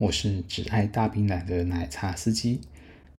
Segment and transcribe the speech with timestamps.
[0.00, 2.58] 我是只爱大冰奶的奶茶司机。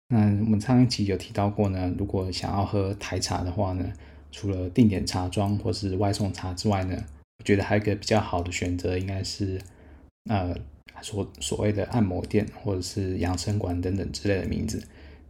[0.07, 3.85] 那我们上一期有提到过呢，如果想要喝台茶的话呢，
[4.31, 6.95] 除了定点茶庄或是外送茶之外呢，
[7.37, 9.61] 我觉得还有一个比较好的选择，应该是
[10.27, 10.55] 呃
[11.03, 14.81] 所所谓的按摩店或者是养生馆等等之类的名字。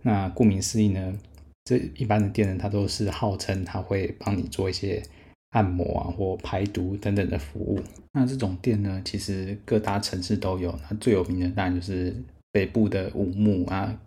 [0.04, 1.20] 那顾名思义呢，
[1.66, 5.04] 这一般的店呢，它都是号称它会帮你做一些。
[5.52, 7.80] 按摩啊，或排毒等等的服务。
[8.14, 10.78] 那这种店呢，其实各大城市都有。
[10.90, 12.14] 那最有名的当然就是
[12.52, 13.98] 北部的五木啊，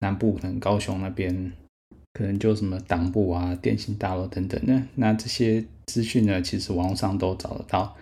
[0.00, 1.52] 南部可能高雄那边
[2.12, 4.82] 可能就什么党部啊、电信大楼等等的。
[4.94, 7.96] 那这些资讯呢，其实网络上都找得到，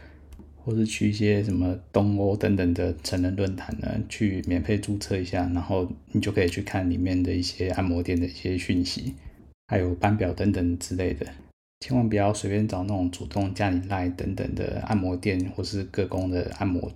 [0.63, 9.15] 或是去一些什么东欧等等的成人论坛呢，去免费注册一下，然后你就可以去看里面的一些按摩店的一些讯息，
[9.69, 11.27] 还有班表等等之类的。
[11.83, 16.89] 千万不要随便找那种主动加你赖等等的按摩店，或是个工的按摩，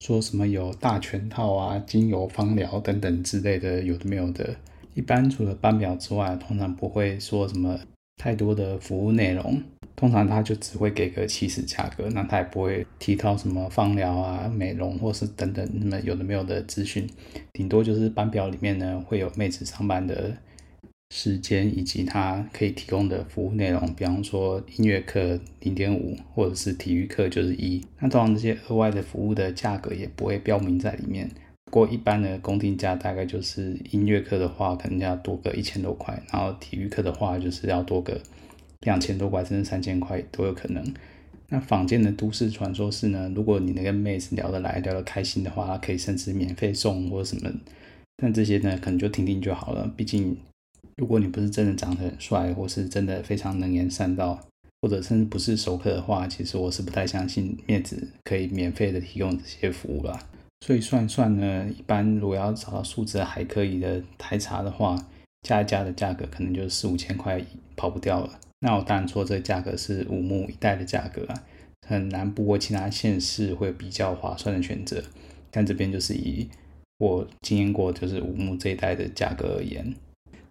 [0.00, 4.56] 说什么有大全套啊、精油芳疗等等之类的，有的没有的。
[4.94, 7.78] 一般除了班表之外，通常不会说什么
[8.16, 9.62] 太多的服务内容，
[9.94, 17.08] 通常他就只会给个起始价格，那他也不会提到什么芳疗啊、美容或是等等那么有的没有的资讯，
[17.52, 20.36] 顶多就是班表里面呢会有妹子上班的。
[21.10, 27.80] 时间以及它可以提供的服务内容，比方说音乐课零点五，或者是体育课就是一。
[28.00, 31.30] 那通常这些额外的服务的价格也不会标明在里面。
[31.66, 38.20] 不过一般的公定价大概就是音乐课的话，可能要多个一千多块，然后体育课的话就是要多个
[38.80, 40.84] 两千多块，甚至三千块都有可能。
[41.48, 47.50] 那坊间的都市传说是呢，如果你能跟妹子聊得来、聊得开心的话，可以甚至免费送或者什么。
[48.16, 50.36] 但这些呢，可能就听听就好了，毕竟。
[50.96, 54.40] 如果你不是真的长得很帅，或是真的非常能言善道，
[54.80, 60.18] 或者甚至不是熟客的话，其实我是不太相信面子可以免费的提供这些服务啦。
[60.64, 64.96] 所以算一算呢，一般如果要找到素质还可以的台茶的话，
[65.42, 67.44] 加一加的价格可能就是四五千块
[67.76, 68.40] 跑不掉了。
[68.60, 71.44] 那我当然说这个价格是五木一带的价格啊，
[71.86, 75.02] 很难不过其他县市会比较划算的选择。
[75.50, 76.48] 但这边就是以
[76.96, 79.94] 我经验过就是五木这一带的价格而言。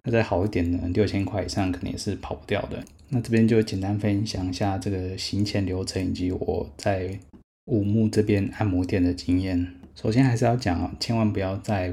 [0.06, 2.80] 那再好一点呢，六千块以上肯定也是跑不掉的。
[3.08, 7.18] 那这边就简单分享一下这个行前流程以及我在
[7.64, 9.74] 武木这边按摩店的经验。
[9.96, 11.92] 首先还是要讲啊，千万不要在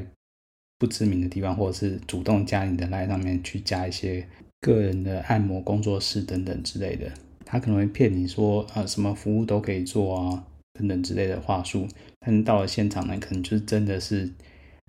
[0.77, 4.27] 不知名的地方或者是主动加你的 LINE 上面去加一些
[4.61, 7.11] 个人的按摩工作室等等之类的。
[7.43, 11.87] 他可能会骗你说啊什么服务都可以做啊等等之类的话术，
[12.19, 14.29] 但是到了现场呢，可能就是真的是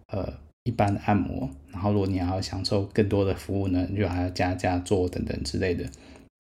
[0.08, 0.44] 呃。
[0.64, 5.84] 一般的按摩，然后如果你还要享受更多的服务呢，你就还要加价做等等之类的。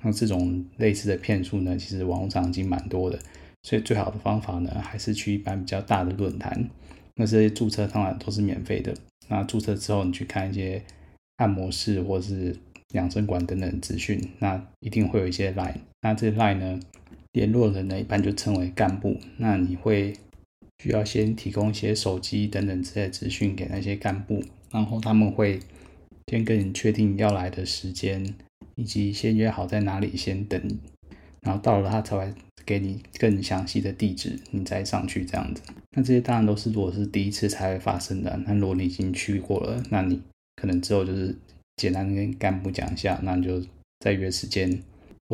[0.02, 3.18] 那这种类似的骗术呢，其实网络上已经蛮多的，
[3.62, 6.70] 所以最好的方法呢，还是去一般比较大的论坛。
[7.16, 8.94] 那这些注册当然都是免费的。
[9.28, 10.82] 那注册之后，你去看一些
[11.36, 12.56] 按摩室或是
[12.92, 15.76] 养生馆等等资讯，那一定会有一些 line。
[16.00, 16.80] 那这些 line 呢，
[17.32, 19.18] 联络人呢，一般就称为干部。
[19.36, 20.14] 那你会。
[20.82, 25.60] 需要先提供一些手机等等之类资讯给那些干部，然后他们会
[26.28, 28.34] 先跟你确定要来的时间，
[28.74, 30.60] 以及先约好在哪里先等，
[31.40, 32.34] 然后到了他才会
[32.66, 35.62] 给你更详细的地址，你再上去这样子。
[35.96, 40.20] 那这些当然都是如果是第一次才会发生的，那如果你已经去过了，那你
[40.56, 41.36] 可能之后就是
[41.76, 43.64] 简单跟干部讲一下，那你就
[44.00, 44.82] 再约时间。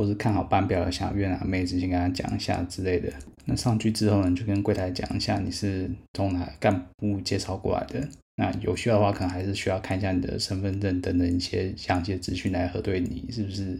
[0.00, 3.12] 或是看好班表的想约哪妹子，先跟他讲一下之类的。
[3.44, 8.08] 那上去之后呢，就跟柜台讲一下你是从哪干部介绍过来的。
[8.36, 13.78] 那有需要的话，可能还是需要看一下你的身份证等等一些详细的资讯来核对你是不是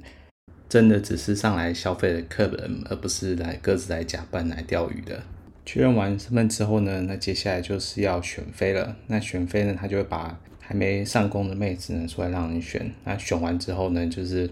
[0.69, 5.23] 真的只是上来消费的客人，而不是来各自来假扮来钓鱼的。
[5.65, 8.95] 确认完身份之后呢，那接下来就是要选妃了。
[9.07, 12.93] 那选妃呢，他就会把还没上工的妹子呢出来让你选。
[13.05, 14.51] 那选完之后呢，就是。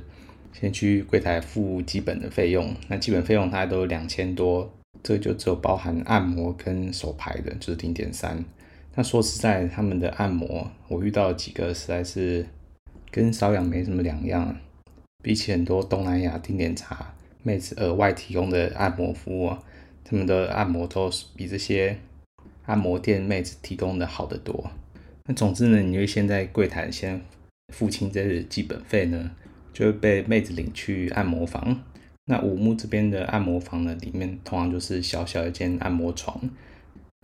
[0.61, 4.73] 先去柜台付基本的费用，那基本费用大概都两千多，
[5.05, 8.45] 这就只有包含按摩跟手排的，就是零点三。
[8.97, 12.45] 那说实在，他们的按摩我遇到几个实在是
[13.13, 14.57] 跟瘙痒没什么两样，
[15.23, 17.15] 比起很多东南亚定点茶
[17.45, 19.57] 妹子额外提供的按摩服务，
[20.03, 21.97] 他们的按摩都比这些
[22.67, 24.69] 按摩店妹子提供的好得多。
[25.27, 27.21] 那总之呢，你会先在柜台先
[27.73, 29.31] 付清这个基本费呢，
[29.79, 31.85] 就会被妹子领去按摩房。
[32.25, 36.51] 那五木这边的按摩房呢，里面通常就是小小一间按摩床，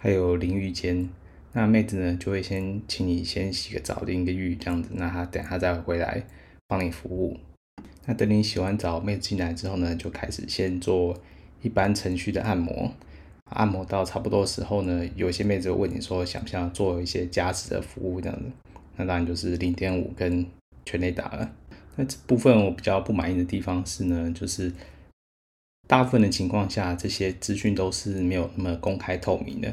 [0.01, 1.09] 还有淋浴间。
[1.53, 6.25] 那妹子呢，就会先请你先洗个澡、淋个浴这样子，那她等下再回来
[6.69, 7.37] 帮你服务。
[8.07, 11.21] 那等你洗完澡，妹子进来之后呢，就开始先做
[11.61, 12.93] 一般程序的按摩。
[13.47, 18.45] 按摩到差不多时候呢，有些妹子会问你说，想不想做一些加持的服务这样子？
[18.95, 20.47] 那当然就是零点五跟
[20.85, 21.51] 全雷打了。
[21.97, 24.73] 那这部分我比较不满意的地方是呢，就是。
[25.87, 29.69] 大部分的情况下，这些资讯都是没有那么公开透明的。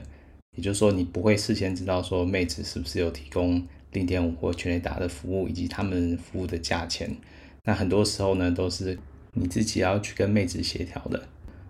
[0.58, 7.16] 也就是说，你不会事先知道说妹子是不是有提供零点五或全垒打的服务，以及他们服务的价钱。
[7.64, 9.00] 那很多时候呢，都是
[9.32, 11.24] 你自己要去跟妹子协调的。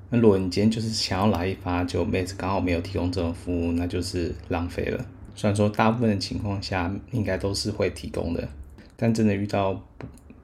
[0.10, 5.06] 那如果你今天就是想要来一发，就妹子刚好没有提供这种服务，那就是浪费了。
[5.36, 8.50] 虽然说大部分的情况下应该都是会提供的，
[8.96, 9.80] 但真的遇到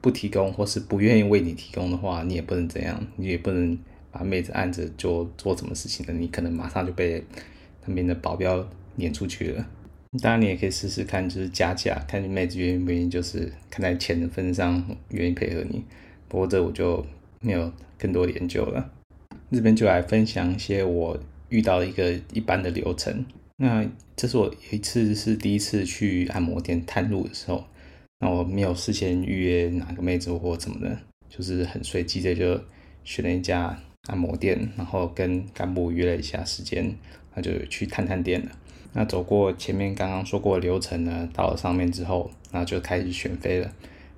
[0.00, 3.78] 不提供或是不愿意为你提供的话，你也不能这样，你也不能。
[4.10, 7.22] 把妹子按着就做什么事情的，你可能马上就被
[7.84, 8.66] 那边的保镖
[8.96, 9.66] 撵出去了。
[10.22, 15.84] 当然，你也可以试试看，就是加价，看你妹子愿意不愿意，就是看在钱的份上愿意配合你。
[16.26, 17.04] 不过这我就
[17.42, 18.90] 没有更多研究了。
[19.52, 23.26] 这边就来分享一些我遇到一个一般的流程。
[23.58, 23.86] 那
[24.16, 27.66] 这是我有一次是第一次去按摩店探路的时候，
[28.20, 30.98] 那我没有事先预约哪个妹子或怎么的，
[31.28, 32.60] 就是很随机的就
[33.04, 33.78] 选了一家。
[34.06, 36.96] 按摩店，然后跟干部约了一下时间，
[37.34, 38.52] 那就去探探店了。
[38.94, 43.70] 那走过前面刚刚说过的流程呢，到了上面之后，那就开始选妃了。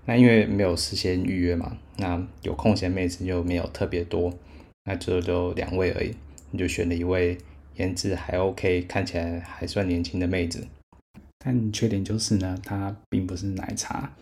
[0.05, 4.33] 那因为没有事先预约嘛，那有空闲妹子又没有特别多，
[4.85, 6.15] 那就就两位而已。
[6.53, 7.37] 你就选了一位
[7.75, 10.69] 颜值还 OK，看起来还算年轻的妹子。
[11.45, 14.13] 但缺点就是呢，它并不是奶茶。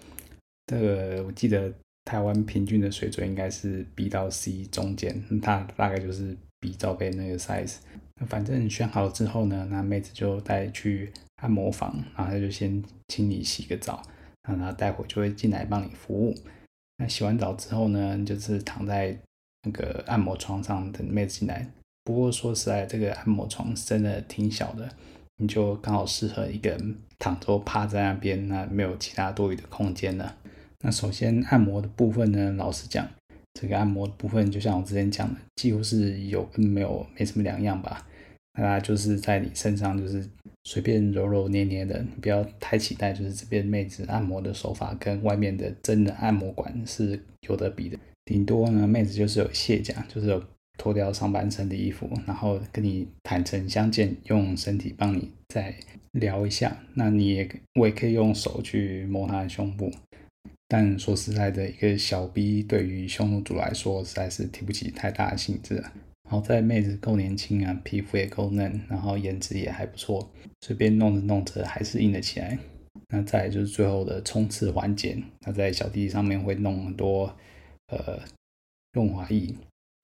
[0.67, 1.73] 这个我记得。
[2.05, 7.75] 台湾平均的水准应该是 B 到 C 中间，它大概就是 B 罩杯那个 size。
[8.19, 11.12] 那反正选好了之后呢，那妹子就带去
[11.43, 14.03] 按摩房，然后她就先请你洗个澡，
[14.49, 16.35] 然后待会就会进来帮你服务。
[16.97, 19.14] 那洗完澡之后呢，就是躺在
[19.64, 21.71] 那个按摩床上等妹子进来。
[22.05, 24.88] 不过说实在，这个按摩床真的挺小的，
[25.38, 30.37] 你就刚好适合一个人躺着趴在那边，那没有其他多余的空间了。
[30.81, 33.08] 那首先按摩的部分呢，老实讲，
[33.55, 38.06] 这个按摩的部分就像我之前讲的，几乎是有跟没有没什么两样吧。
[38.61, 40.29] 那就是在你身上就是
[40.64, 47.96] 随便揉揉捏捏的，你不要太期待，就是这边妹子按摩的手法跟外面的真的按摩馆是有得比的。
[48.25, 50.43] 顶多呢，妹子就是有卸甲，就是有
[50.79, 55.75] 脱掉上半身的衣服，然后跟你坦诚相见，用身体帮你再
[56.13, 56.79] 聊一下。
[56.95, 59.93] 那你也我也可以用手去摸她的胸部。
[60.67, 65.83] 但说实在的，一个小 B 对于匈奴族来说，实在是提不起太大的兴致。
[66.29, 72.59] 好在妹子够年轻啊，皮肤也够嫩，然后颜值也还不错，随便弄着弄着还是硬了起来。
[73.09, 75.17] 那再就是最后的冲刺环节，
[75.47, 77.35] 那在小弟上面会弄很多
[77.87, 78.21] 呃
[78.93, 79.55] 润滑液，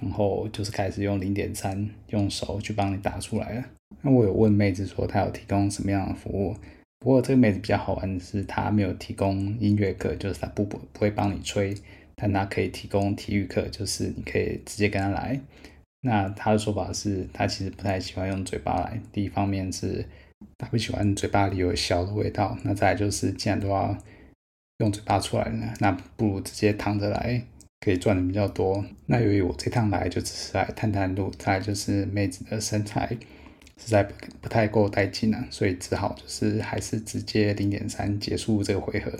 [0.05, 3.65] 然后就是开始用零点三用手去帮你打出来了。
[4.03, 6.55] 那我有问妹子说，她有提供什么样的服务？
[7.01, 11.75] 不过这个妹子比较好玩的是，她没有提供音乐课，就是她不不不会帮你吹，
[12.15, 15.41] 但她可以提供体育课，就是你可以直接跟她来。
[16.03, 19.01] 那她的说法是，她其实不太喜欢用嘴巴来。
[19.13, 20.05] 第一方面是
[20.59, 23.97] 她不喜欢嘴巴里有小的味道，那再来就是既然都要
[24.79, 27.43] 用嘴巴出来了，那不如直接躺着来，
[27.85, 28.85] 可以赚的比较多。
[29.07, 33.17] 那由于我这趟来就只是来探探路，再就是妹子的身材。
[33.77, 39.13] 实在不不太够带劲了，所以只好就是还是直接零点三结束这个回合。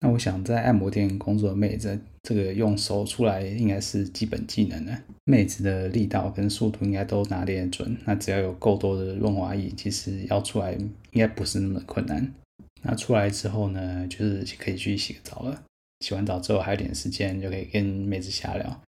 [0.00, 4.98] 那我想在按摩店工作的妹子，这个用手出来应该是基本技能了。
[5.24, 12.32] 妹子的力道跟速度应该都拿捏准，那只要有够多的润滑液，其实要出来应该不是那么困难。
[12.80, 15.62] 那出来之后呢，就是可以去洗个澡了。
[16.02, 18.82] 洗完澡之后还有点时间，就可以跟妹子瞎聊。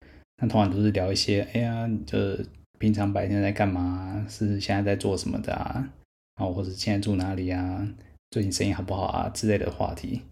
[0.43, 2.19] 那通常都是聊一些，哎呀，你就。
[2.79, 4.27] 平常白天在干嘛？
[4.29, 5.89] 是现在在做什么的啊？
[6.35, 7.89] 然后或者现在住哪里啊？
[8.33, 9.29] 最近生意好不好啊？
[9.29, 10.23] 之类的话题。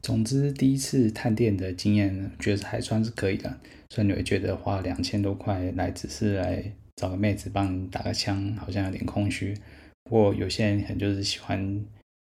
[0.00, 3.58] 总之，第一次探店的经验，觉得还算是可以的。
[3.90, 9.52] 虽然你会觉得花两千多块来只是来找个妹子帮你打个枪，好像有点空虚。
[10.04, 11.84] 不过有些人可能就是喜欢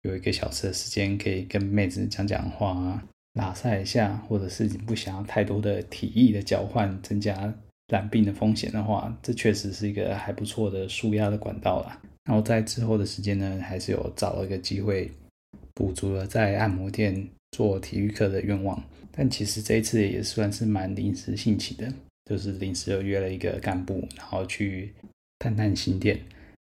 [0.02, 3.04] 有一个小时的时间，可以跟妹子讲讲话啊，
[3.36, 7.54] 拉赛一下，或者是你不想要太多的体液的交换，增加。
[7.88, 12.02] 染病的风险的话，这确实是一个还不错的舒压的管道啦。
[12.24, 15.08] 然后在之后的时间呢，还是有找了一个机会，
[15.72, 18.82] 补足了在按摩店做体育课的愿望。
[19.12, 21.88] 但其实这一次也算是蛮临时兴起的，
[22.24, 24.92] 就是临时又约了一个干部，然后去
[25.38, 26.20] 探探新店。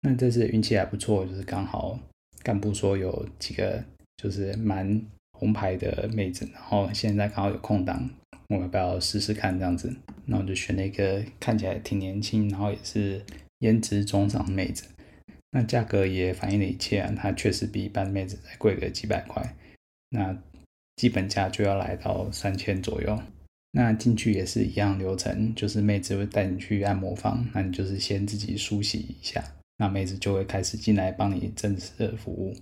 [0.03, 1.99] 那这次运气还不错，就是刚好
[2.41, 3.83] 干部说有几个
[4.15, 5.05] 就是蛮
[5.41, 8.07] 红牌的妹子，然后现在刚好有空档，
[8.49, 9.91] 我要不要试试看这样子？
[10.25, 13.25] 那我就选了一个看起来挺年轻，然后也是
[13.57, 14.83] 颜值中上的妹子。
[15.49, 19.55] 那价格也反映了一切啊，它确实比一般妹子再贵个几百块。
[20.11, 20.37] 那
[20.97, 23.19] 基本价就要来到三千左右。
[23.71, 29.43] 那进去也是一样流程，就是妹子会带你去按摩房，那你就是先自己梳洗一下，
[29.77, 32.55] 那妹子就会开始进来帮你正式的服务。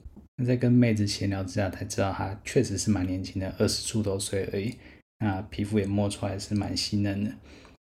[0.46, 4.76] 在跟妹子闲聊之下才知道，她确实是蛮年轻的，二十出头岁而已。
[5.20, 7.32] 那皮肤也摸出来是蛮细嫩的。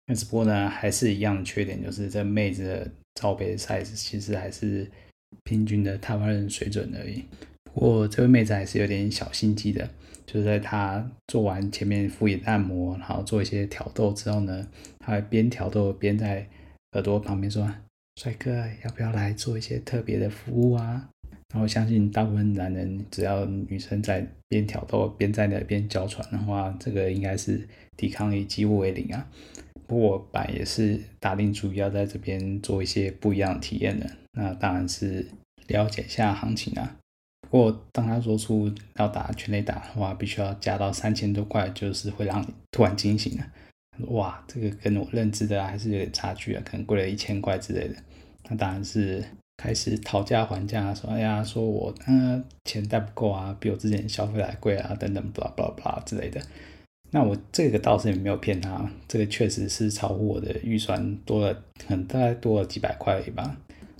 [0.07, 4.89] 那只不过呢，还是一样的缺点，就是这妹子的罩杯 size 其实还是
[5.43, 7.23] 平均的台湾人水准而已。
[7.73, 9.89] 不过这位妹子还是有点小心机的。
[10.25, 14.67] 就是在她做完前面敷衍按摩，然后做一些挑逗之后呢，
[14.99, 16.47] 他会边挑逗边在
[16.93, 17.71] 耳朵旁边说
[18.15, 21.09] ：“帅哥，要不要来做一些特别的服务啊？”
[21.53, 29.27] 然后我相信大部分男人只要女生在边挑逗边在那边娇喘的话，这个应该是抵抗力几乎为零啊。
[29.87, 35.27] 不过我本来也是打定主意要在这边做一些不一样的体验的，那当然是
[35.67, 36.97] 了解一下行情啊。
[37.49, 43.45] 不过，当他说出要打全垒打的话，必须要加到三千多块，就是会让你突然惊醒了。
[44.07, 47.95] 哇，这个跟我认知的还是有点差距啊，可能贵了一千块之类的。
[48.49, 49.23] 那当然是
[49.57, 56.41] 开始讨价还价，说哎呀，说我嗯、钱带不够啊，比我之前消费还贵啊，等等，blah blah blah 之类的。
[57.11, 63.55] 那我这个倒是也没有骗他，这个确实是超乎我的预算多了，可能大概多了几百块而已吧。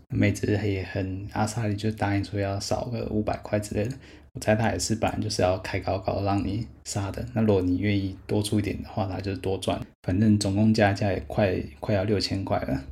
[0.10, 3.96] 妹子也很阿萨里，就答应说要少个五百块之类的。
[4.36, 7.26] 我猜他也是本来就是要开高高让你杀的。
[7.34, 9.80] 那如果你愿意多出一点的话，他就是多赚。
[10.04, 12.84] 反正总共加价也快快要六千块了。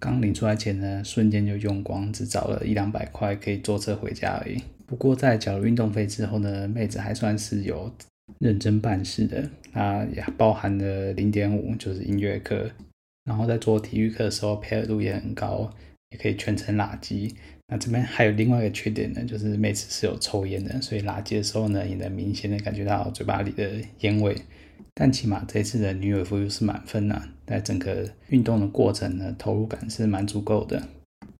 [0.00, 4.60] 刚领出来钱呢，瞬间就用光，只找了一两百块可以坐车回家而已。
[4.84, 7.90] 不过在缴了运动费之后呢，妹子还算是有
[8.40, 9.48] 认真办事的。
[9.72, 12.68] 她也包含了零点五，就是音乐课。
[13.24, 15.72] 然后在做体育课的时候，配合度也很高。
[16.10, 17.34] 也可以全程拉机。
[17.68, 24.36] 那这边还有另外一个缺点呢，就是妹子是有抽烟的，所以拉机的时候呢，也能明显的感觉到嘴巴里的烟味。
[24.94, 30.86] 但起码这次的女友服是满分呐，在整个运动的过程呢，投入感是蛮足够的。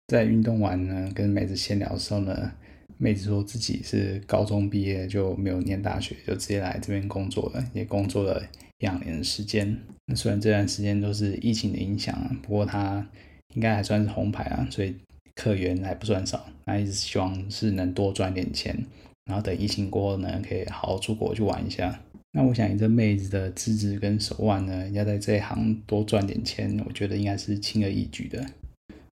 [0.06, 2.52] 在运动完呢，跟妹子闲聊的时候呢，
[2.96, 8.42] 妹子说自己是高中毕业就没有念大学，就直接来这边工作了，也工作了
[8.78, 9.76] 两年的时间。
[10.06, 13.06] 那虽然这段时间都是疫情的影响，不过她。
[13.54, 14.96] 应该还算是红牌啊，所以
[15.34, 16.46] 客源还不算少。
[16.64, 18.86] 那一直希望是能多赚点钱，
[19.24, 22.00] 然后等疫情过后呢，可以好好出国去玩一下。
[22.32, 28.44] 那我想，以这妹子的资质跟手腕呢，要在这一行多赚点钱，我觉得应该是轻而易举的。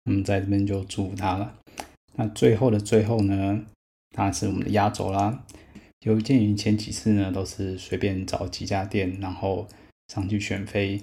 [0.04, 1.54] 我们在这边就祝福她了。
[2.14, 3.64] 那最后的最后呢，
[4.14, 5.44] 当然是我们的压轴啦。
[6.06, 9.66] 有鉴于前几次呢，都是随便找几家店，然后
[10.08, 11.00] 上去选妃。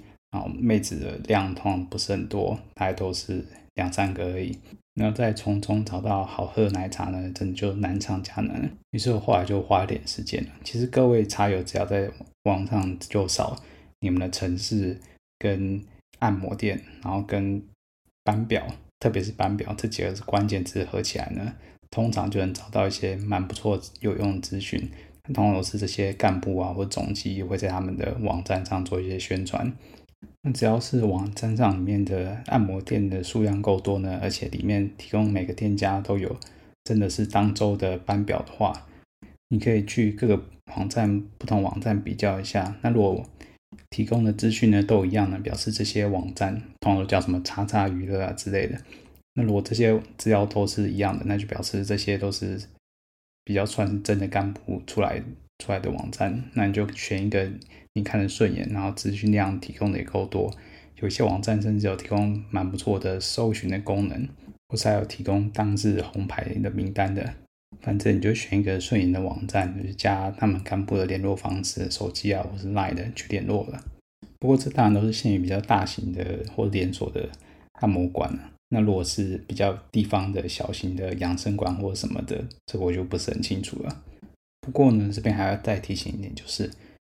[0.60, 3.46] 妹子的量通常不是很多，大概都是
[3.76, 4.58] 两三个而已。
[4.96, 8.70] 然后再从中找到好喝的奶茶呢，真的就难上加难。
[8.92, 10.50] 于是我后来就花了点时间了。
[10.64, 12.10] 其实各位茶友只要在
[12.44, 13.62] 网上就扫
[14.00, 14.98] 你们的城市
[15.38, 15.84] 跟
[16.20, 17.62] 按摩店，然后跟
[18.24, 18.66] 班表，
[19.00, 21.54] 特别是班表这几个是关键字合起来呢，
[21.90, 24.90] 通常就能找到一些蛮不错有用的资讯。
[25.34, 29.74] 通常都是这些干部啊或总机会在他们的网站上做一些宣传。
[30.46, 36.38] 那只要是网站上里面的按摩店的数量够多呢，而且里面提供每个店家都有
[36.84, 38.86] 真的是当周的班表的话，
[39.50, 40.40] 你可以去各个
[40.76, 42.76] 网站不同网站比较一下。
[42.84, 43.26] 那如果
[43.90, 48.78] 提供的资讯呢都一样呢，表示这些网站通常都叫什么叉叉娱乐啊之类的。
[49.34, 52.62] 那如果这些资料都是一样的，那就表示这些都是
[53.44, 55.20] 比较算是真的干部出来
[55.60, 56.44] 出来的网站。
[56.54, 57.50] 那你就选一个。
[57.98, 60.54] 你看得顺眼，然后资讯量提供的也够多，
[60.98, 64.28] 有些网站甚至有提供蛮不错的搜寻的功能，
[64.68, 67.36] 或是还有提供当日红牌的名单的。
[67.80, 73.82] 反正你就选一个顺眼的网站，就是加他们干部的联络方式、手机啊，或是 Line 的去联络了。
[74.42, 77.30] 不过这当然都是限于比较大型的或连锁的
[77.80, 78.52] 按摩馆了。
[78.72, 84.04] 那如果是比较地方的小型的养生馆或什么的，这个我就不是很清楚了。
[84.66, 86.72] 不过呢，这边还要再提醒一点，就是。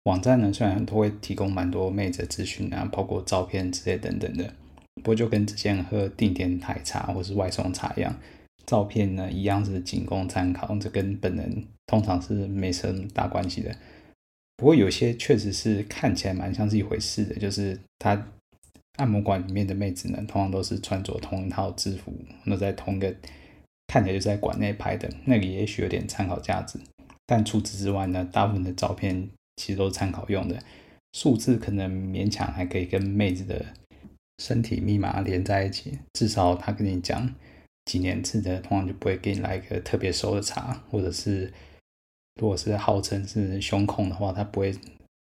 [0.04, 4.54] 网站呢，虽然都会提供蛮多妹子的资讯啊，包括照片之类等等的，
[4.96, 8.18] 不过就跟之前喝定点奶茶或是外送茶一样，
[8.66, 13.75] 照片呢一样是仅供参考，这跟本人通常是没什么大关系的。
[14.56, 18.27] 不过有些确实是看起来蛮像是一回事的，就是他
[18.96, 22.13] 按摩馆里面的妹子呢，通常都是穿着同一套制服，
[22.46, 23.13] 那在同一个
[23.88, 26.80] 看起来就在馆内拍的，那个也许有点参考价值。
[27.28, 30.58] 但除此之外呢，大部分的照片其实都是参考用的，
[31.14, 33.64] 数字可能勉强还可以跟妹子的
[34.40, 37.36] 身体密码连在一起，至少他跟你讲
[37.86, 41.54] 几年次的，通常就不会给你来一个特别熟的茶，或者是。
[42.40, 44.72] 如果是号称是胸控的话，她不会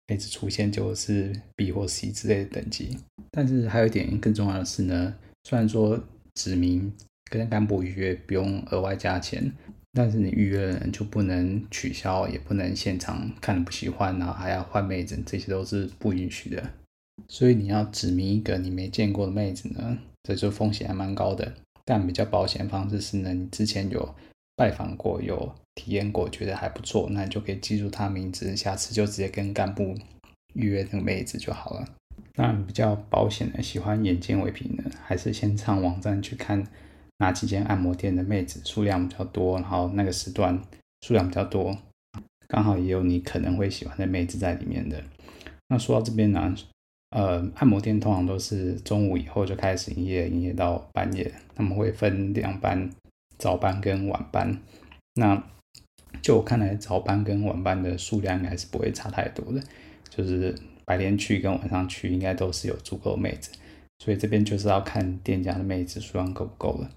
[0.08, 2.96] 每次出现就是 B 或 C 之类的等级。
[3.32, 6.00] 但是还有一点更重要的是呢，虽然说
[6.36, 6.94] 指名
[7.26, 9.52] 跟干部预约不用额外加钱，
[9.94, 16.64] 但是你预约的人就不能取消，也不能现场看了不喜欢，然后还要换妹子，这些都是不允许的。
[17.28, 21.54] 所以你要指明一个你没见过的妹子呢，这就风险还蛮高的。
[21.86, 24.16] 但比较保险方式是呢，你之前有
[24.56, 25.54] 拜访过有。
[25.74, 29.96] 体验过觉得还不错，那你就可以记住她名字，下次就直接跟干部
[30.54, 31.88] 预约那个妹子就好了。
[32.36, 36.68] 那比较保险的，喜欢眼见为凭的，还是先上网站去看
[37.22, 40.60] 哪几间按摩店的妹子数量比较多，然后那个时段
[41.01, 41.78] 数量比较多，
[42.48, 45.04] 刚好也有你可能会喜欢的妹子在里面的。
[45.70, 46.56] 那说到这边呢，
[47.12, 52.90] 呃，按摩店通常都是中午以后就开始营业，营业到半夜，他们会分两班，
[53.38, 54.58] 早班跟晚班。
[55.13, 55.44] 那
[56.24, 59.62] 就我看来，早班跟晚班的数量应该是不会差太多的，
[60.10, 63.51] 就是白天去跟晚上去应该都是有足够妹子，
[64.00, 66.90] 所以这边就是要看店家的妹子数量够不够了。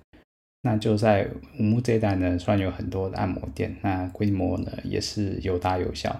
[0.64, 1.28] 那就在
[1.58, 6.18] 五木这一带呢，虽然有很多的按摩店，那规模呢也是有大有小。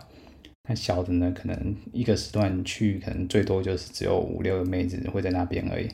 [0.68, 5.88] 那小的呢，可能一个时段去，可能最多就是只有五六个妹子会在那边而已。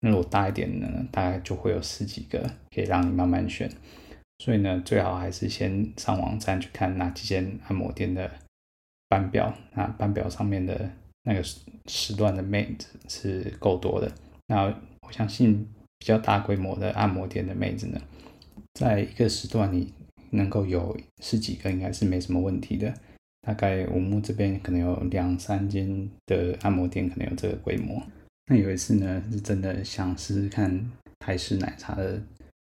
[0.00, 2.38] 那如果大一点呢，大概就会有十几个，
[2.74, 3.70] 可以让你慢慢选。
[4.38, 8.30] 所以呢，最好还是先上网站去看哪几间按摩店的
[9.08, 10.90] 班表，那班表上面的
[11.24, 11.42] 那个
[11.86, 14.10] 时段的妹子是够多的。
[14.46, 14.62] 那
[15.02, 15.68] 我相信
[16.00, 18.00] 比较大规模的按摩店的妹子呢，
[18.74, 19.92] 在一个时段里
[20.30, 22.92] 能够有十几个，应该是没什么问题的。
[23.46, 28.02] 大概我们这边可能有两三间的按摩店可能有这个规模。
[28.46, 32.20] 那有一次呢，是真的想试试看台式奶茶的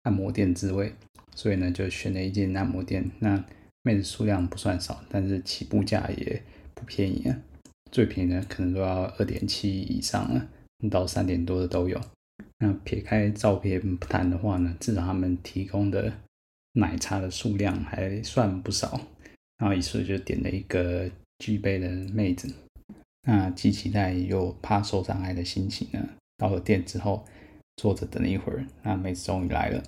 [0.04, 0.92] 按摩店滋味。
[1.34, 3.10] 所以呢，就选了一间按摩店。
[3.18, 3.42] 那
[3.82, 6.42] 妹子数量不算少，但是起步价也
[6.74, 7.36] 不便宜啊。
[7.90, 10.48] 最便宜的可能都要二点七以上了，
[10.90, 11.98] 到三点多的都有。
[12.58, 16.12] 那撇开照片不谈的话呢，至少他们提供的
[16.74, 19.00] 奶茶的数量还算不少。
[19.58, 22.52] 然后于是就点了一个巨杯的妹子。
[23.24, 27.24] 那既期待又怕受伤害的心情呢，到了店之后，
[27.76, 29.82] 坐着等了一会儿，那妹子终于来了。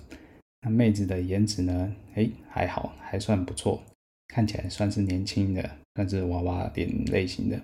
[0.61, 1.93] 那妹子的颜值呢？
[2.13, 3.83] 哎，还好，还算不错，
[4.29, 7.61] 看起来算是年轻的，算是娃娃脸类型的，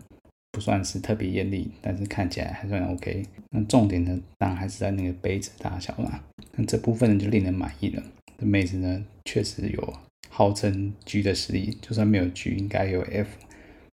[0.52, 3.26] 不算是特别艳丽，但是看起来还算 OK。
[3.50, 6.24] 那重点呢，当然还是在那个杯子大小啦。
[6.56, 8.04] 那这部分呢，就令人满意了。
[8.38, 9.94] 这妹子呢，确实有
[10.30, 13.30] 号称 G 的实力，就算没有 G，应该有 F。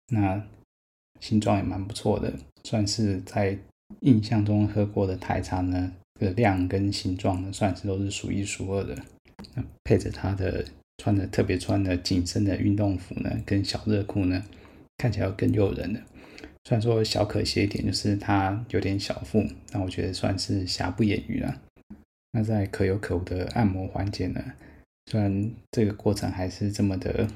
[0.09, 0.43] 那
[1.19, 3.57] 形状也蛮不错的，算是在
[4.01, 5.93] 印象中喝过的台茶呢。
[6.19, 8.95] 的量跟形状呢，算是都是数一数二的。
[9.55, 10.63] 那配着他的
[10.99, 14.41] 穿的特别穿的紧身的运动服呢，跟小热裤呢，
[14.99, 15.99] 看起来要更诱人的。
[16.65, 21.61] 虽然说小可惜一点，就是它有点小腹，那我觉得算是瑕不掩瑜了。
[22.31, 24.41] 那在可有可无的按摩环节呢，
[25.05, 27.27] 虽然这个过程还是这么的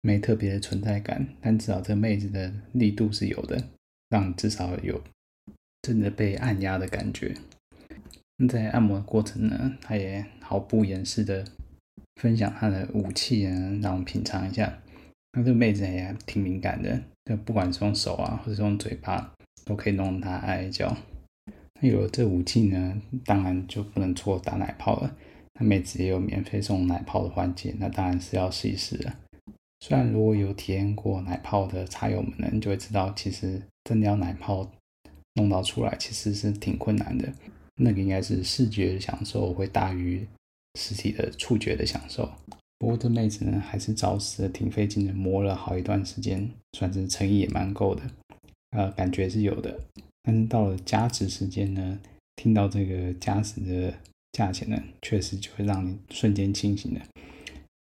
[0.00, 3.62] 没特别的存在感，但至少这妹子的力度是有的，
[4.08, 5.02] 让至少有
[5.82, 7.34] 真的被按压的感觉。
[8.48, 11.44] 在按摩的过程呢，他也毫不掩饰的
[12.16, 13.52] 分享他的武器啊，
[13.82, 14.80] 让我们品尝一下。
[15.32, 19.32] 那这个妹子也挺敏感的，就不管是用手啊，或者是用嘴巴，
[19.64, 20.96] 都可以弄她哀哀叫。
[21.80, 25.16] 那有了这武器呢，当然就不能错打奶泡了。
[25.54, 29.14] 那妹子也有免费送奶泡的环节，那当然是要试一试了。
[29.80, 34.70] 虽然如果有体验过奶泡的茶友们呢，就会知道，其实真的要奶泡
[35.34, 37.32] 弄到出来，其实是挺困难的。
[37.76, 40.26] 那个应该是视觉享受会大于
[40.78, 42.30] 实体的触觉的享受。
[42.80, 48.02] 不过这妹子呢，还是找死的，挺费劲的，磨了好一段时间，算是诚意也蛮够的，
[48.70, 49.78] 呃，感觉是有的。
[50.22, 52.00] 但是到了加值时间呢，
[52.36, 53.94] 听到这个加值的
[54.32, 57.00] 价钱呢，确实就会让你瞬间清醒的。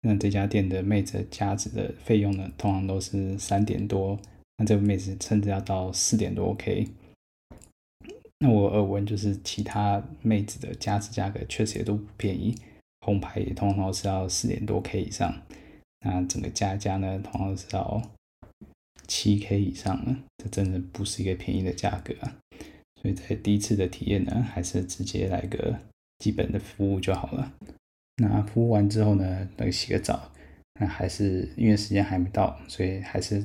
[0.02, 4.16] 那这家店的妹子加值的费用呢，通常都是三点多，
[4.58, 6.86] 那这个妹子甚至要到四点多 OK。
[8.38, 12.54] 那我耳闻就是其他妹子的加值价格确实也都不便宜，
[13.04, 15.42] 红牌也通常是要四点多 K 以上，
[16.00, 18.00] 那整个加价呢，通常是要
[19.06, 22.34] 七 K 以上了，这真的不是一个便宜的价格啊。
[23.02, 25.78] 所以在第一次的体验呢，还是直接来个
[26.18, 27.52] 基本的服务就好了。
[28.16, 30.32] 那服务完之后呢，那个洗个澡，
[30.80, 33.44] 那还是因为时间还没到，所以还是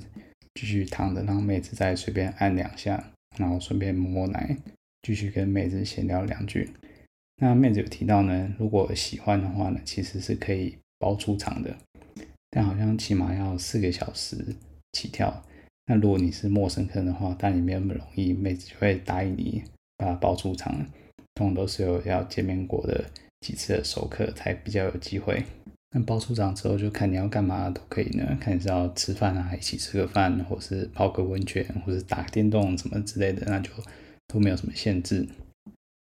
[0.54, 4.56] 继续躺着，让妹子再随便按两下，然后顺便摸摸奶，
[5.02, 6.70] 继续跟妹子闲聊两句。
[7.40, 11.74] 那妹子有提到呢，如果喜欢的话呢，其实是可以包出场的，
[12.50, 14.36] 但好像起码要四个小时
[14.92, 15.44] 起跳。
[15.88, 19.64] 那如果你是陌生客人的话，但也没有那么容易，妹子就会答应你
[19.98, 20.86] 把它包出场。
[21.36, 23.06] 通常都是有要见面过的
[23.40, 25.42] 几次的熟客才比较有机会。
[25.92, 33.72] 那包出场之后，就看你要干嘛都可以呢，看你是要吃饭啊，一起吃个饭，或是泡个温泉，或是打电动什么之类的，那就
[34.28, 35.26] 都没有什么限制。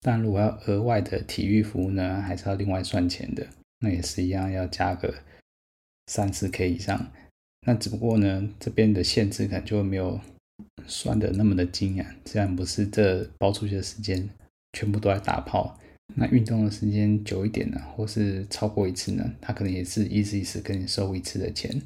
[0.04, 3.46] 但如果要额外的体育服务呢，还是要另外算钱的。
[3.78, 5.14] 那也是一样，要加个
[6.08, 7.12] 三四 K 以上。
[7.66, 10.20] 那只不过呢，这边的限制可能就没有
[10.86, 12.14] 算的那么的精啊。
[12.24, 14.28] 这样不是这包出去的时间
[14.72, 15.78] 全部都在打炮，
[16.16, 21.80] 那运动的时间久一点呢，或是超过一次呢，他可能也是意思意思跟你收一次的钱。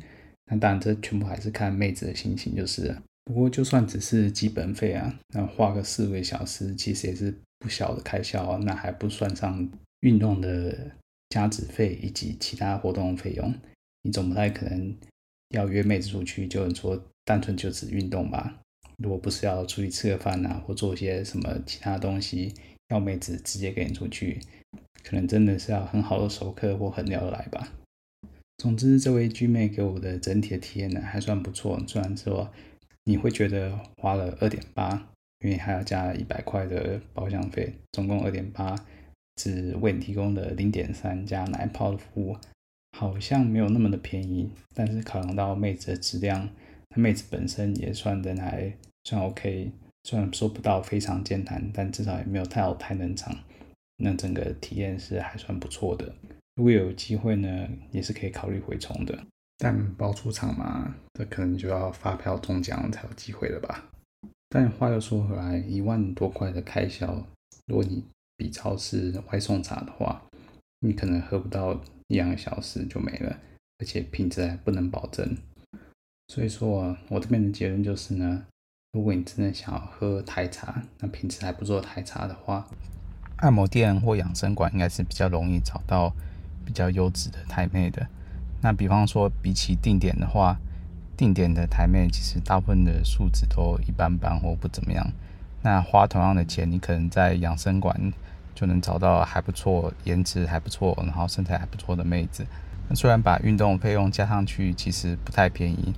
[0.50, 3.02] 那当然，这全部还是看妹子的心情就是了。
[3.24, 7.34] 不过就算只是基本费啊，那花个四个小时，其实也是。
[7.66, 9.68] 不小的开销，那还不算上
[10.02, 10.92] 运动的
[11.30, 13.52] 加值费以及其他活动费用。
[14.02, 14.96] 你总不太可能
[15.48, 18.60] 要约妹子出去，就说单纯就只运动吧？
[18.98, 22.54] 如果不是要出去吃个饭啊，或做一些什么其他东西，
[22.90, 24.40] 要妹子直接跟你出去，
[25.02, 27.72] 可能真的是要很好的熟客或很聊得来吧。
[28.58, 31.82] 总之，这位居妹给我的整体的体验呢，还算不错。
[31.88, 32.48] 虽然说
[33.02, 35.08] 你会觉得花了二点八。
[35.40, 38.74] 因为还要加一百块的包厢费，总共二点八，
[39.36, 42.36] 只为你提供的零点三加奶泡的服务，
[42.98, 44.50] 好像没有那么的便宜。
[44.74, 46.48] 但是考量到妹子的质量，
[46.94, 48.72] 妹子本身也算的还
[49.04, 49.70] 算 OK，
[50.04, 53.36] 虽然说不到非常健谈，但至少也没有太好太冷场。
[53.98, 56.14] 那整个体验是还算不错的。
[56.54, 59.18] 如果有机会呢，也是可以考虑回冲的。
[59.58, 63.90] 但包出场嘛，这可能就要发票中奖才有机会了吧。
[64.48, 67.24] 但话又说回来，一万多块的开销，
[67.66, 68.04] 如果你
[68.36, 70.22] 比超市外送茶的话，
[70.80, 71.74] 你可能喝不到
[72.06, 73.36] 一两个小时就没了，
[73.78, 75.36] 而且品质还不能保证。
[76.28, 78.44] 所以说啊，我这边的结论就是呢，
[78.92, 82.68] 如果你真的想要喝台茶，那品质还不错台茶的话，
[83.38, 86.14] 按摩店或养生馆应该是比较容易找到
[86.64, 88.06] 比较优质的台妹的。
[88.62, 90.56] 那比方说，比起定点的话。
[91.16, 95.10] 定点的台妹其实大部分的素质都一般般或不怎么样。
[95.62, 98.12] 那花同样的钱，你可能在养生馆
[98.54, 102.46] 就能找到还不错、颜值还不错、然后身材还不错的妹子。
[102.88, 105.92] 那虽然把运动费用加上去，其实不太便宜。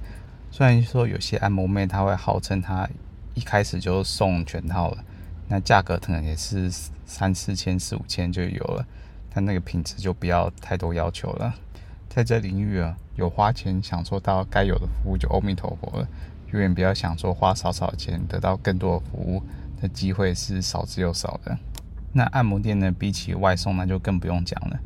[0.50, 2.88] 虽然说有些按摩妹她会号称她
[3.34, 5.04] 一开始就送全套了，
[5.48, 6.70] 那价格可能也是
[7.04, 8.86] 三四千、四五千就有了，
[9.34, 11.54] 但那个品质就不要太多要求了。
[12.08, 16.08] 在这领域啊，有花钱享受到该有的服务就阿弥陀佛了。
[16.52, 19.42] 永远不要想说花少少钱得到更多的服务
[19.80, 21.56] 的机会是少之又少的。
[22.12, 24.78] 那按摩店呢，比起外送那就更不用讲了。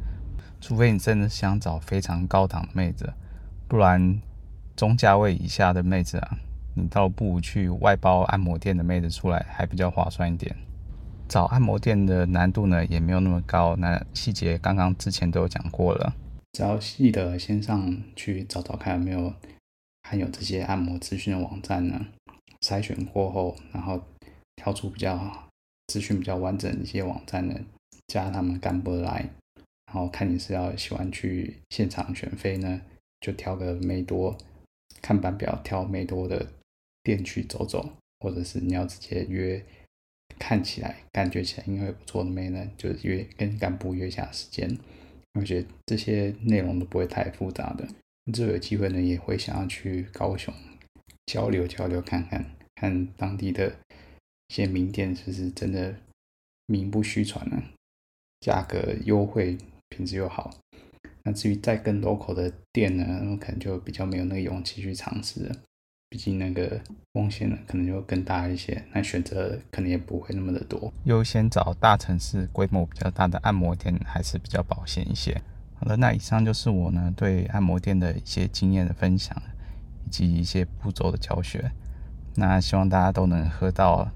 [0.60, 3.12] 除非你真的想找非常高档的妹子，
[3.68, 4.20] 不然
[4.74, 6.36] 中价位以下的妹子啊，
[6.74, 10.54] 你倒不如去外包按摩店的妹子出来，还比较划算一点。
[11.28, 13.76] 找按摩店的难度呢，也没有那么高。
[13.76, 16.12] 那细节刚刚之前都有讲过了。
[16.52, 19.34] 只要记得先上去找找看有没有
[20.02, 22.08] 含有这些按摩资讯的网站呢，
[22.60, 24.02] 筛选过后，然后
[24.56, 25.48] 挑出比较
[25.86, 27.58] 资讯比较完整一些网站呢，
[28.08, 29.30] 加他们干部来，
[29.86, 32.82] 然后看你是要喜欢去现场选妃呢，
[33.20, 34.36] 就挑个没多，
[35.00, 36.52] 看版表挑没多的
[37.02, 39.64] 店去走走，或者是你要直接约，
[40.38, 44.76] 看起来感觉起来应该会不错的妹呢，就约跟干部约下时间。
[45.34, 47.88] 我觉得这些内容都不会太复杂的，
[48.32, 50.52] 之后有机会呢，也会想要去高雄
[51.26, 53.74] 交流交流看看，看当地的
[54.48, 55.96] 一些名店是不是真的
[56.66, 57.62] 名不虚传呢？
[58.40, 59.56] 价格优惠，
[59.88, 60.50] 品质又好。
[61.24, 65.56] 那至于再更 local 的店呢，我可能就比较没有那个勇气去尝试了。
[66.12, 66.78] 毕竟那个
[67.14, 70.92] 风险呢，可能就更大一些，那选择可能也不会那么的多。
[71.04, 75.40] 优先找大城市规模比较大的按摩店还是比较保险一些。
[75.80, 79.34] 好了，那以上就是我呢对按摩店的一些经验的分享，
[80.06, 81.72] 以及一些步骤的教学。
[82.34, 84.06] 那希望大家都能喝到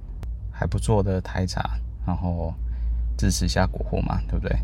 [0.52, 2.52] 还不错的台茶，然后
[3.16, 4.54] 支持一下国货嘛，对不对？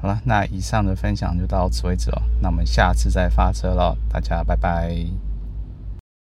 [0.00, 2.22] 好了，那以上的分享就到此为止了。
[2.40, 5.06] 那我们下次再发车了，大家拜拜。